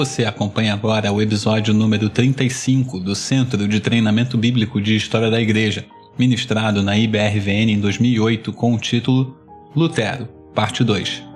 [0.00, 5.38] Você acompanha agora o episódio número 35 do Centro de Treinamento Bíblico de História da
[5.38, 5.84] Igreja,
[6.18, 9.36] ministrado na IBRVN em 2008 com o título
[9.76, 11.29] Lutero, Parte 2.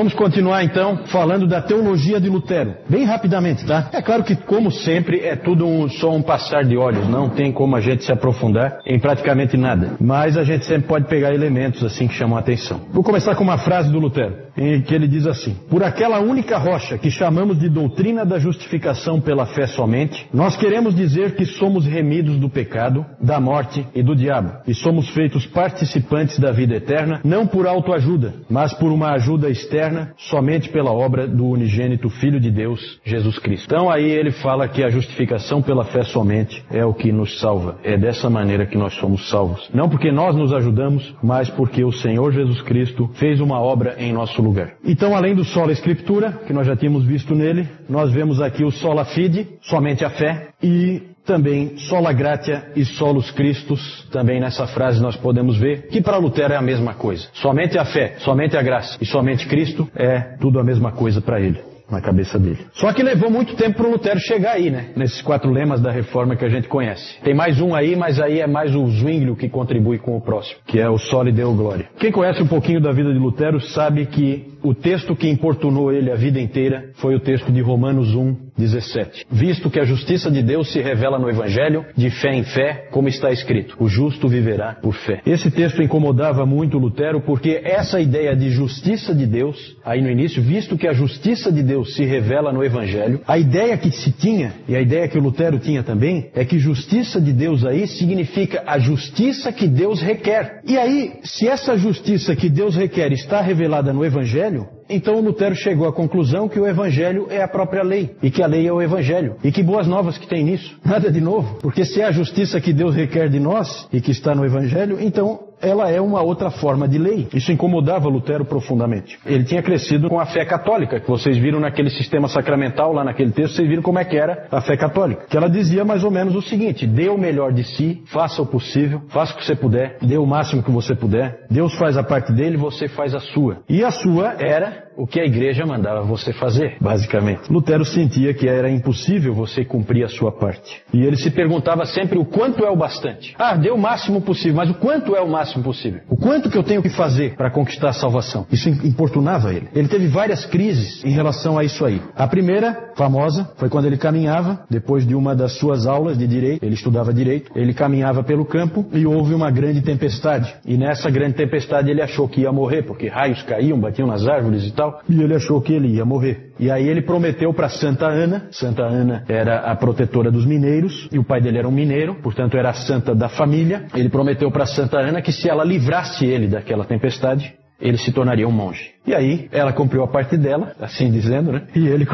[0.00, 3.90] Vamos continuar então falando da teologia de Lutero, bem rapidamente, tá?
[3.92, 7.52] É claro que, como sempre, é tudo um, só um passar de olhos, não tem
[7.52, 9.98] como a gente se aprofundar em praticamente nada.
[10.00, 12.80] Mas a gente sempre pode pegar elementos assim que chamam a atenção.
[12.90, 16.58] Vou começar com uma frase do Lutero, em que ele diz assim: Por aquela única
[16.58, 21.86] rocha que chamamos de doutrina da justificação pela fé somente, nós queremos dizer que somos
[21.86, 27.20] remidos do pecado, da morte e do diabo, e somos feitos participantes da vida eterna,
[27.24, 32.50] não por autoajuda, mas por uma ajuda externa somente pela obra do unigênito Filho de
[32.50, 33.64] Deus, Jesus Cristo.
[33.64, 37.78] Então aí ele fala que a justificação pela fé somente é o que nos salva.
[37.82, 39.70] É dessa maneira que nós somos salvos.
[39.72, 44.12] Não porque nós nos ajudamos, mas porque o Senhor Jesus Cristo fez uma obra em
[44.12, 44.49] nosso lugar.
[44.84, 48.70] Então, além do sola escritura, que nós já tínhamos visto nele, nós vemos aqui o
[48.70, 55.00] sola fide, somente a fé, e também sola gratia e solus Christus, também nessa frase
[55.00, 57.28] nós podemos ver que para Lutero é a mesma coisa.
[57.34, 61.40] Somente a fé, somente a graça e somente Cristo é tudo a mesma coisa para
[61.40, 62.58] ele na cabeça dele.
[62.72, 64.90] Só que levou muito tempo para o Lutero chegar aí, né?
[64.96, 67.18] Nesses quatro lemas da reforma que a gente conhece.
[67.22, 70.60] Tem mais um aí, mas aí é mais o Zwinglio que contribui com o próximo,
[70.66, 71.88] que é o Soli Deo Glória.
[71.98, 76.10] Quem conhece um pouquinho da vida de Lutero sabe que o texto que importunou ele
[76.10, 79.26] a vida inteira foi o texto de Romanos 1, 17.
[79.30, 83.08] Visto que a justiça de Deus se revela no Evangelho, de fé em fé, como
[83.08, 85.22] está escrito: o justo viverá por fé.
[85.26, 90.42] Esse texto incomodava muito Lutero porque essa ideia de justiça de Deus, aí no início,
[90.42, 94.52] visto que a justiça de Deus se revela no Evangelho, a ideia que se tinha,
[94.68, 98.62] e a ideia que o Lutero tinha também, é que justiça de Deus aí significa
[98.66, 100.60] a justiça que Deus requer.
[100.66, 104.49] E aí, se essa justiça que Deus requer está revelada no Evangelho,
[104.88, 108.46] então Lutero chegou à conclusão que o Evangelho é a própria lei, e que a
[108.46, 109.36] lei é o Evangelho.
[109.44, 110.78] E que boas novas que tem nisso.
[110.84, 114.10] Nada de novo, porque se é a justiça que Deus requer de nós, e que
[114.10, 117.28] está no Evangelho, então ela é uma outra forma de lei.
[117.34, 119.18] Isso incomodava Lutero profundamente.
[119.24, 123.30] Ele tinha crescido com a fé católica, que vocês viram naquele sistema sacramental, lá naquele
[123.30, 125.26] texto, vocês viram como é que era a fé católica.
[125.28, 128.46] Que ela dizia mais ou menos o seguinte: dê o melhor de si, faça o
[128.46, 131.46] possível, faça o que você puder, dê o máximo que você puder.
[131.50, 133.58] Deus faz a parte dele, você faz a sua.
[133.68, 137.50] E a sua era o que a igreja mandava você fazer, basicamente.
[137.50, 140.82] Lutero sentia que era impossível você cumprir a sua parte.
[140.92, 143.34] E ele se perguntava sempre o quanto é o bastante.
[143.38, 146.02] Ah, dê o máximo possível, mas o quanto é o máximo possível?
[146.06, 148.46] O quanto que eu tenho que fazer para conquistar a salvação?
[148.52, 149.68] Isso importunava ele.
[149.74, 152.02] Ele teve várias crises em relação a isso aí.
[152.14, 156.62] A primeira, famosa, foi quando ele caminhava, depois de uma das suas aulas de direito,
[156.62, 160.54] ele estudava direito, ele caminhava pelo campo e houve uma grande tempestade.
[160.66, 164.66] E nessa grande tempestade ele achou que ia morrer, porque raios caíam, batiam nas árvores
[164.66, 166.52] e tal, e ele achou que ele ia morrer.
[166.58, 171.18] E aí ele prometeu para Santa Ana, Santa Ana era a protetora dos mineiros, e
[171.18, 173.86] o pai dele era um mineiro, portanto era a santa da família.
[173.94, 178.46] Ele prometeu para Santa Ana que se ela livrasse ele daquela tempestade, ele se tornaria
[178.46, 178.90] um monge.
[179.06, 181.62] E aí, ela cumpriu a parte dela, assim dizendo, né?
[181.74, 182.06] E ele,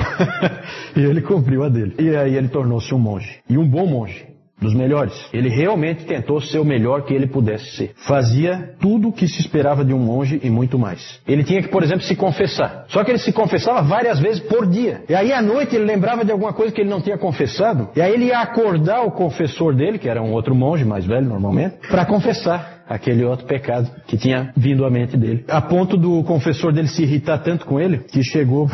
[0.97, 1.95] e ele cumpriu a dele.
[1.99, 3.41] E aí ele tornou-se um monge.
[3.51, 5.13] E um bom monge dos melhores.
[5.33, 7.93] Ele realmente tentou ser o melhor que ele pudesse ser.
[7.97, 11.21] Fazia tudo o que se esperava de um monge e muito mais.
[11.27, 12.85] Ele tinha que, por exemplo, se confessar.
[12.89, 15.03] Só que ele se confessava várias vezes por dia.
[15.09, 17.91] E aí à noite ele lembrava de alguma coisa que ele não tinha confessado.
[17.95, 21.27] E aí ele ia acordar o confessor dele, que era um outro monge mais velho
[21.27, 25.45] normalmente, para confessar aquele outro pecado que tinha vindo à mente dele.
[25.49, 28.69] A ponto do confessor dele se irritar tanto com ele, que chegou,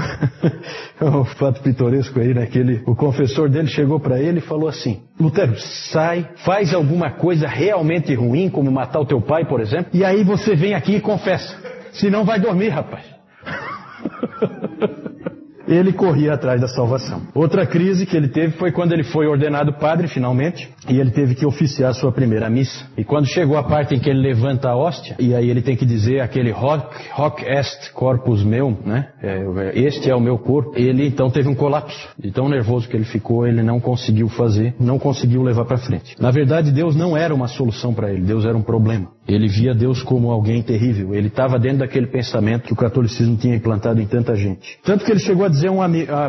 [1.01, 2.49] um fato pitoresco aí, né?
[2.55, 7.49] Ele, o confessor dele chegou para ele e falou assim, Lutero, sai, faz alguma coisa
[7.49, 11.01] realmente ruim, como matar o teu pai, por exemplo, e aí você vem aqui e
[11.01, 11.57] confessa.
[11.93, 13.05] Senão vai dormir, rapaz.
[15.73, 17.23] ele corria atrás da salvação.
[17.35, 21.35] Outra crise que ele teve foi quando ele foi ordenado padre, finalmente, e ele teve
[21.35, 22.87] que oficiar sua primeira missa.
[22.97, 25.77] E quando chegou a parte em que ele levanta a hóstia, e aí ele tem
[25.77, 29.09] que dizer aquele hoc, hoc est corpus meu, né?
[29.23, 30.73] É, este é o meu corpo.
[30.77, 32.09] Ele então teve um colapso.
[32.19, 36.15] De tão nervoso que ele ficou, ele não conseguiu fazer, não conseguiu levar para frente.
[36.21, 39.09] Na verdade, Deus não era uma solução para ele, Deus era um problema.
[39.27, 41.15] Ele via Deus como alguém terrível.
[41.15, 44.79] Ele estava dentro daquele pensamento que o catolicismo tinha implantado em tanta gente.
[44.85, 45.79] Tanto que ele chegou a dizer um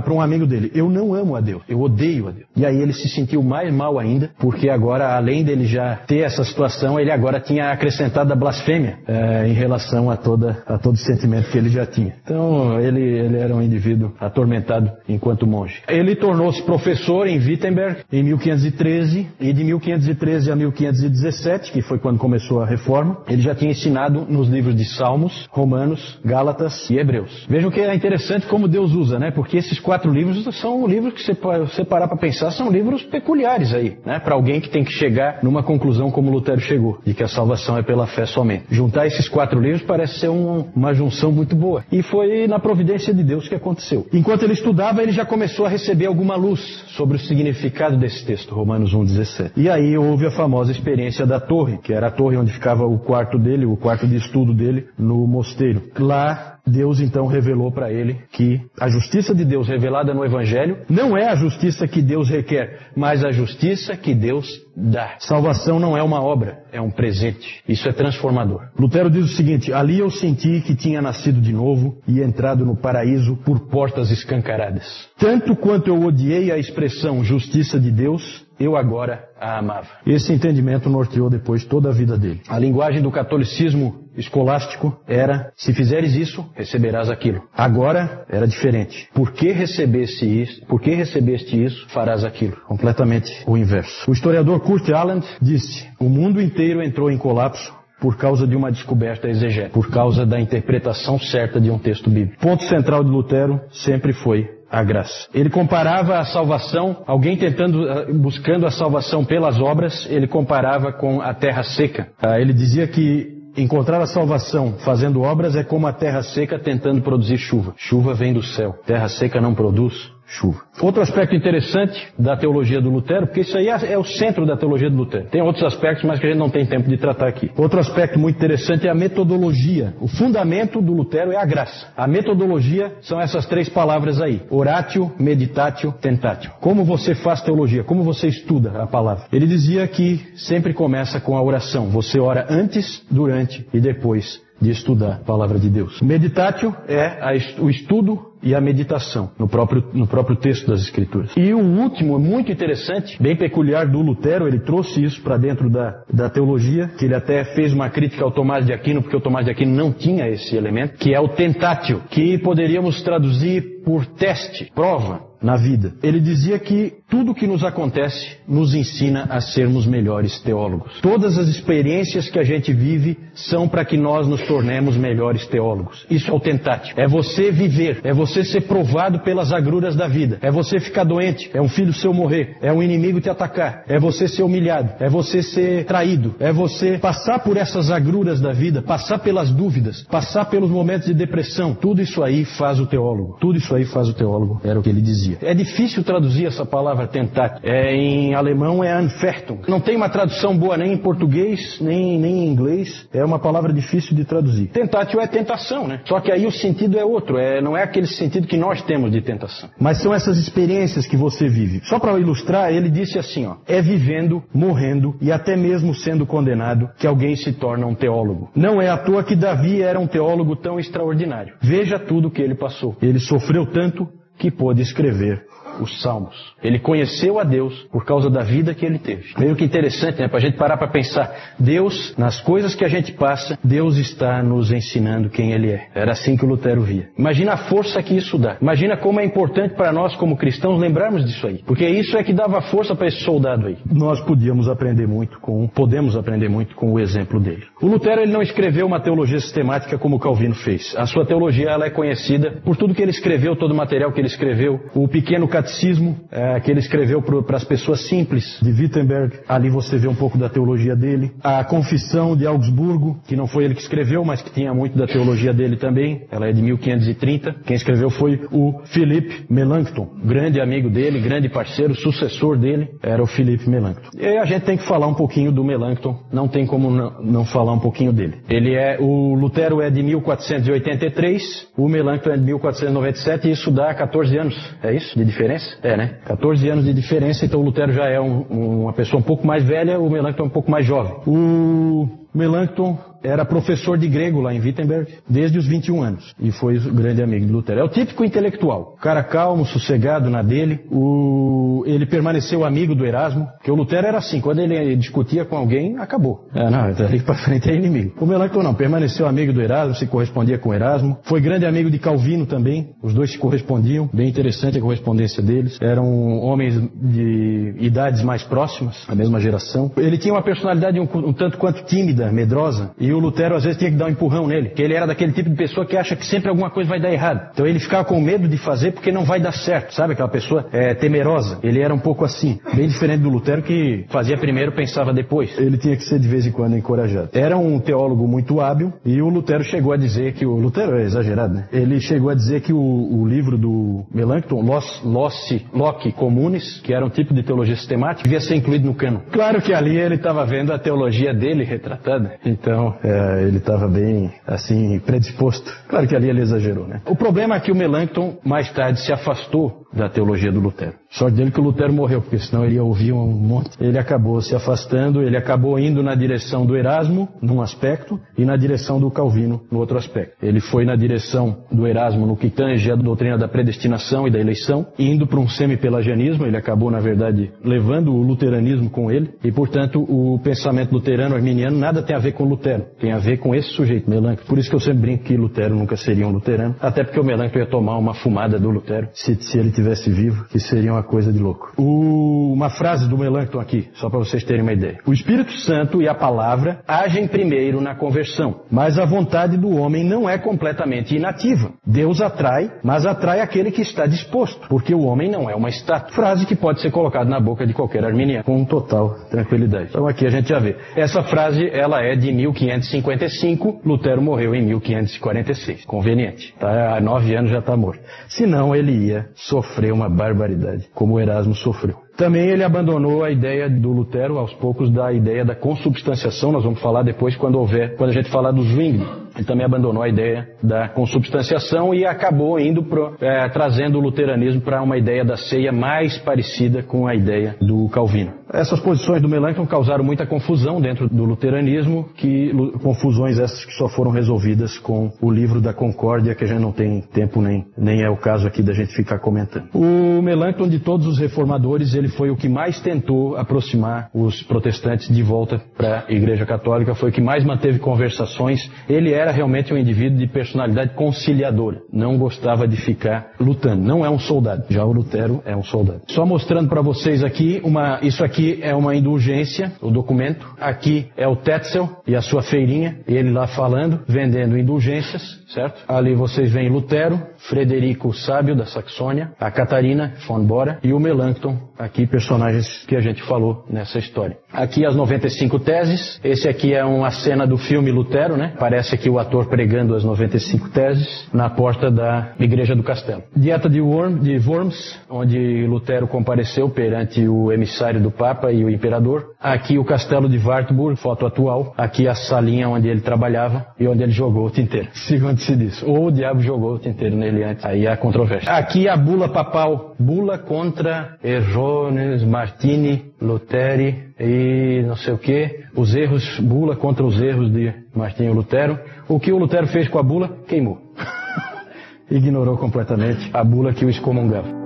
[0.04, 2.48] para um amigo dele: Eu não amo a Deus, eu odeio a Deus.
[2.56, 6.44] E aí ele se sentiu mais mal ainda, porque agora, além dele já ter essa
[6.44, 10.98] situação, ele agora tinha acrescentado a blasfêmia é, em relação a, toda, a todo o
[10.98, 12.16] sentimento que ele já tinha.
[12.24, 15.82] Então ele, ele era um indivíduo atormentado enquanto monge.
[15.88, 22.18] Ele tornou-se professor em Wittenberg em 1513 e de 1513 a 1517, que foi quando
[22.18, 22.83] começou a reforma,
[23.28, 27.46] ele já tinha ensinado nos livros de Salmos, Romanos, Gálatas e Hebreus.
[27.50, 29.32] Vejam que é interessante como Deus usa, né?
[29.32, 33.98] Porque esses quatro livros são livros que você parar para pensar, são livros peculiares aí,
[34.06, 34.20] né?
[34.20, 37.78] Para alguém que tem que chegar numa conclusão como Lutero chegou, de que a salvação
[37.78, 38.66] é pela fé somente.
[38.70, 41.84] Juntar esses quatro livros parece ser um, uma junção muito boa.
[41.92, 44.08] E foi na providência de Deus que aconteceu.
[44.12, 46.60] Enquanto ele estudava, ele já começou a receber alguma luz
[46.96, 49.52] sobre o significado desse texto, Romanos 1,17.
[49.58, 53.00] E aí houve a famosa experiência da torre, que era a torre onde ficava o
[53.00, 55.84] quarto dele, o quarto de estudo dele, no mosteiro.
[56.00, 61.18] Lá Deus então revelou para ele que a justiça de Deus revelada no Evangelho não
[61.18, 65.16] é a justiça que Deus requer, mas a justiça que Deus dá.
[65.20, 67.62] Salvação não é uma obra, é um presente.
[67.68, 68.70] Isso é transformador.
[68.80, 72.78] Lutero diz o seguinte: Ali eu senti que tinha nascido de novo e entrado no
[72.78, 75.10] paraíso por portas escancaradas.
[75.20, 79.88] Tanto quanto eu odiei a expressão justiça de Deus, eu agora a amava.
[80.08, 82.42] Esse entendimento norteou depois toda a vida dele.
[82.48, 87.44] A linguagem do catolicismo escolástico era: se fizeres isso, receberás aquilo.
[87.54, 89.10] Agora era diferente.
[89.14, 90.66] Por que recebeste isso?
[90.66, 92.56] Por que recebeste isso, farás aquilo.
[92.68, 94.10] Completamente o inverso.
[94.10, 98.70] O historiador Kurt Aland disse: o mundo inteiro entrou em colapso por causa de uma
[98.70, 102.38] descoberta exegética, por causa da interpretação certa de um texto bíblico.
[102.42, 105.28] Ponto central de Lutero sempre foi a graça.
[105.32, 111.22] Ele comparava a salvação, alguém tentando, ah, buscando a salvação pelas obras, ele comparava com
[111.22, 112.08] a terra seca.
[112.20, 117.04] Ah, ele dizia que encontrar a salvação fazendo obras é como a terra seca tentando
[117.04, 117.76] produzir chuva.
[117.78, 120.62] Chuva vem do céu, terra seca não produz chuva.
[120.82, 124.58] Outro aspecto interessante da teologia do Lutero, porque isso aí é, é, o centro da
[124.58, 125.28] teologia do Lutero.
[125.30, 127.52] Tem outros aspectos, mas que a gente não tem tempo de tratar aqui.
[127.56, 129.94] Outro aspecto muito interessante é a metodologia.
[130.02, 131.88] O fundamento do Lutero é a graça.
[131.96, 136.52] A metodologia são essas três palavras aí: oratio, meditatio, tentatio.
[136.60, 137.84] Como você faz teologia?
[137.84, 139.26] Como você estuda a palavra?
[139.32, 141.90] Ele dizia que sempre começa com a oração.
[141.90, 146.02] Você ora antes, durante e depois de estudar a palavra de Deus.
[146.02, 147.20] Meditatio é
[147.60, 151.32] o estudo e a meditação no próprio, no próprio texto das Escrituras.
[151.36, 156.04] E o último, muito interessante, bem peculiar do Lutero, ele trouxe isso para dentro da,
[156.12, 159.46] da teologia, que ele até fez uma crítica ao Tomás de Aquino, porque o Tomás
[159.46, 164.72] de Aquino não tinha esse elemento, que é o tentatio, que poderíamos traduzir por teste,
[164.74, 165.94] prova na vida.
[166.02, 171.02] Ele dizia que tudo que nos acontece nos ensina a sermos melhores teólogos.
[171.02, 176.06] Todas as experiências que a gente vive são para que nós nos tornemos melhores teólogos.
[176.10, 176.94] Isso é o tentátil.
[176.98, 181.50] É você viver, é você ser provado pelas agruras da vida, é você ficar doente,
[181.54, 185.10] é um filho seu morrer, é um inimigo te atacar, é você ser humilhado, é
[185.10, 190.46] você ser traído, é você passar por essas agruras da vida, passar pelas dúvidas, passar
[190.46, 191.76] pelos momentos de depressão.
[191.76, 193.38] Tudo isso aí faz o teólogo.
[193.40, 194.62] Tudo isso aí faz o teólogo.
[194.64, 195.38] Era o que ele dizia.
[195.42, 197.60] É difícil traduzir essa palavra tentar.
[197.64, 199.60] É, em alemão é Anfertung.
[199.68, 203.08] Não tem uma tradução boa nem em português, nem, nem em inglês.
[203.14, 204.68] É uma palavra difícil de traduzir.
[204.68, 206.02] Tentátil é tentação, né?
[206.06, 207.38] Só que aí o sentido é outro.
[207.38, 209.70] É, não é aquele sentido que nós temos de tentação.
[209.80, 211.82] Mas são essas experiências que você vive.
[211.86, 213.58] Só para ilustrar, ele disse assim, ó.
[213.68, 218.50] É vivendo, morrendo e até mesmo sendo condenado que alguém se torna um teólogo.
[218.56, 221.56] Não é à toa que Davi era um teólogo tão extraordinário.
[221.62, 222.96] Veja tudo que ele passou.
[223.02, 225.46] Ele sofreu tanto que pôde escrever
[225.80, 226.36] os Salmos.
[226.62, 229.34] Ele conheceu a Deus por causa da vida que ele teve.
[229.38, 230.28] Meio que interessante, né?
[230.28, 231.54] Para a gente parar para pensar.
[231.60, 235.88] Deus, nas coisas que a gente passa, Deus está nos ensinando quem Ele é.
[235.94, 237.10] Era assim que o Lutero via.
[237.18, 238.58] Imagina a força que isso dá.
[238.62, 241.64] Imagina como é importante para nós, como cristãos, lembrarmos disso aí.
[241.66, 243.78] Porque isso é que dava força para esse soldado aí.
[243.92, 247.64] Nós podíamos aprender muito com, podemos aprender muito com o exemplo dele.
[247.82, 250.94] O Lutero ele não escreveu uma teologia sistemática como Calvino fez.
[250.98, 254.20] A sua teologia ela é conhecida por tudo que ele escreveu, todo o material que
[254.20, 259.40] ele escreveu, o pequeno catecismo é, que ele escreveu para as pessoas simples de Wittenberg.
[259.48, 261.32] Ali você vê um pouco da teologia dele.
[261.42, 265.08] A Confissão de Augsburgo, que não foi ele que escreveu, mas que tinha muito da
[265.08, 266.24] teologia dele também.
[266.30, 267.56] Ela é de 1530.
[267.66, 273.28] Quem escreveu foi o Philippe Melanchthon, grande amigo dele, grande parceiro, sucessor dele, era o
[273.28, 274.10] Philippe Melanchthon.
[274.18, 277.46] E a gente tem que falar um pouquinho do Melanchthon, não tem como não, não
[277.46, 278.36] falar um pouquinho dele.
[278.50, 283.94] Ele é, o Lutero é de 1483, o Melanchthon é de 1497 e isso dá
[283.94, 285.18] 14 anos, é isso?
[285.18, 285.53] De diferença?
[285.54, 285.78] Diferença?
[285.84, 286.18] É, né?
[286.26, 288.42] 14 anos de diferença, então o Lutero já é um,
[288.84, 291.14] uma pessoa um pouco mais velha, o Melanchthon é um pouco mais jovem.
[291.26, 296.78] O Melanchthon era professor de grego lá em Wittenberg desde os 21 anos e foi
[296.80, 297.80] grande amigo de Lutero.
[297.80, 300.82] É o típico intelectual, cara calmo, sossegado na dele.
[300.92, 301.84] O...
[301.86, 305.98] Ele permaneceu amigo do Erasmo, porque o Lutero era assim, quando ele discutia com alguém,
[305.98, 306.48] acabou.
[306.54, 308.14] É, não, dali para frente é inimigo.
[308.20, 311.18] O Melanchthon não, permaneceu amigo do Erasmo, se correspondia com o Erasmo.
[311.24, 315.78] Foi grande amigo de Calvino também, os dois se correspondiam, bem interessante a correspondência deles.
[315.82, 316.06] Eram
[316.40, 319.92] homens de idades mais próximas, a mesma geração.
[319.98, 323.78] Ele tinha uma personalidade um, um tanto quanto tímida, medrosa, e o Lutero às vezes
[323.78, 326.16] tinha que dar um empurrão nele, que ele era daquele tipo de pessoa que acha
[326.16, 327.50] que sempre alguma coisa vai dar errado.
[327.54, 330.14] Então ele ficava com medo de fazer porque não vai dar certo, sabe?
[330.14, 331.60] Aquela pessoa é, temerosa.
[331.64, 335.58] Ele era um pouco assim, bem diferente do Lutero que fazia primeiro, pensava depois.
[335.58, 337.30] Ele tinha que ser de vez em quando encorajado.
[337.34, 341.04] Era um teólogo muito hábil e o Lutero chegou a dizer que o Lutero é
[341.04, 341.68] exagerado, né?
[341.72, 346.94] Ele chegou a dizer que o, o livro do Melanchthon, Los, Lossi, Locke Comunes, que
[346.94, 349.22] era um tipo de teologia sistemática, devia ser incluído no cano.
[349.32, 352.36] Claro que ali ele estava vendo a teologia dele retratada.
[352.46, 355.70] Então, é, ele estava bem, assim, predisposto.
[355.88, 357.02] Claro que ali ele exagerou, né?
[357.06, 360.94] O problema é que o Melanchthon, mais tarde, se afastou da teologia do Lutero.
[361.10, 363.70] Sorte dele que o Lutero morreu, porque senão ele ia ouvir um monte.
[363.80, 368.58] Ele acabou se afastando, ele acabou indo na direção do Erasmo, num aspecto, e na
[368.58, 370.34] direção do Calvino, no outro aspecto.
[370.42, 374.40] Ele foi na direção do Erasmo no que tange a doutrina da predestinação e da
[374.40, 379.52] eleição, indo para um semi-pelagianismo, ele acabou, na verdade, levando o luteranismo com ele, e,
[379.52, 383.54] portanto, o pensamento luterano arminiano nada tem a ver com Lutero, tem a ver com
[383.54, 384.48] esse sujeito, Melanchthon.
[384.48, 387.24] Por isso que eu sempre brinco que Lutero nunca seria um luterano, até porque o
[387.24, 391.04] Melanchthon ia tomar uma fumada do Lutero, se, se ele tivesse vivo, que seria uma
[391.04, 391.74] coisa de louco.
[391.78, 395.00] O, uma frase do Melanchthon aqui, só para vocês terem uma ideia.
[395.06, 400.04] O Espírito Santo e a palavra agem primeiro na conversão, mas a vontade do homem
[400.04, 401.72] não é completamente inativa.
[401.86, 406.14] Deus atrai, mas atrai aquele que está disposto, porque o homem não é uma estátua.
[406.14, 409.90] Frase que pode ser colocada na boca de qualquer arminiano, com total tranquilidade.
[409.90, 410.76] Então aqui a gente já vê.
[410.96, 415.86] Essa frase, ela é de 1555, Lutero morreu em 1546.
[415.86, 416.54] Conveniente.
[416.60, 416.96] Tá?
[416.96, 418.02] Há nove anos já está morto.
[418.28, 422.02] Senão ele ia sofrer uma barbaridade, como Erasmo sofreu.
[422.16, 426.52] Também ele abandonou a ideia do Lutero, aos poucos, da ideia da consubstanciação.
[426.52, 429.24] Nós vamos falar depois quando houver, quando a gente falar do Zwingli.
[429.36, 434.62] Ele também abandonou a ideia da consubstanciação e acabou indo pro, é, trazendo o luteranismo
[434.62, 438.32] para uma ideia da ceia mais parecida com a ideia do Calvino.
[438.54, 442.52] Essas posições do Melanchthon causaram muita confusão dentro do luteranismo, que
[442.84, 446.72] confusões essas que só foram resolvidas com o livro da Concórdia, que a gente não
[446.72, 449.70] tem tempo nem, nem é o caso aqui da gente ficar comentando.
[449.74, 455.08] O Melanchthon, de todos os reformadores, ele foi o que mais tentou aproximar os protestantes
[455.08, 458.70] de volta para a Igreja Católica, foi o que mais manteve conversações.
[458.90, 464.10] Ele era realmente um indivíduo de personalidade conciliadora, não gostava de ficar lutando, não é
[464.10, 464.66] um soldado.
[464.70, 466.02] Já o Lutero é um soldado.
[466.08, 470.46] Só mostrando para vocês aqui uma, isso aqui é uma indulgência, o documento.
[470.60, 475.84] Aqui é o Tetzel e a sua feirinha, ele lá falando, vendendo indulgências, certo?
[475.88, 481.58] Ali vocês veem Lutero, Frederico Sábio da Saxônia, a Catarina von Bora e o Melanchthon,
[481.78, 484.38] aqui personagens que a gente falou nessa história.
[484.54, 486.20] Aqui as 95 teses.
[486.24, 488.54] Esse aqui é uma cena do filme Lutero, né?
[488.60, 493.24] Parece aqui o ator pregando as 95 teses na porta da Igreja do Castelo.
[493.36, 498.70] Dieta de, Worm, de Worms, onde Lutero compareceu perante o emissário do Papa e o
[498.70, 499.34] Imperador.
[499.42, 501.74] Aqui o Castelo de Wartburg, foto atual.
[501.76, 505.82] Aqui a salinha onde ele trabalhava e onde ele jogou o tinteiro, segundo se diz.
[505.82, 507.66] Ou o diabo jogou o tinteiro nele antes.
[507.66, 508.52] Aí a controvérsia.
[508.52, 515.96] Aqui a bula papal, bula contra Errones Martini Luteri e não sei o que, os
[515.96, 518.78] erros, bula contra os erros de Martinho Lutero.
[519.08, 520.38] O que o Lutero fez com a bula?
[520.48, 520.78] Queimou.
[522.12, 524.64] Ignorou completamente a bula que o excomungava.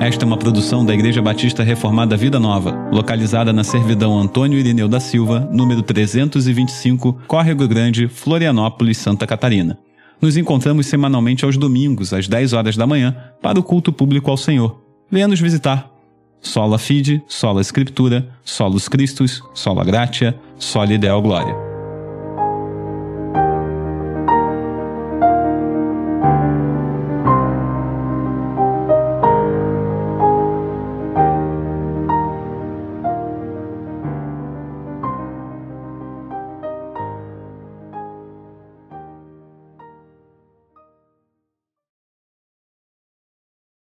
[0.00, 4.86] Esta é uma produção da Igreja Batista Reformada Vida Nova, localizada na Servidão Antônio Irineu
[4.86, 9.78] da Silva, número 325, Córrego Grande, Florianópolis, Santa Catarina.
[10.20, 14.36] Nos encontramos semanalmente aos domingos, às 10 horas da manhã, para o culto público ao
[14.36, 14.80] Senhor.
[15.10, 15.90] Venha nos visitar.
[16.40, 21.73] Sola Fide, Sola Escritura, Solus Christus, Sola Gratia, Soli Deo Glória.